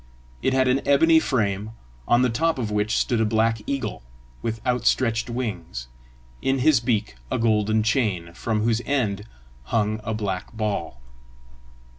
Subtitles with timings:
[0.41, 1.73] It had an ebony frame,
[2.07, 4.01] on the top of which stood a black eagle,
[4.41, 5.89] with outstretched wings,
[6.41, 9.25] in his beak a golden chain, from whose end
[9.65, 10.99] hung a black ball.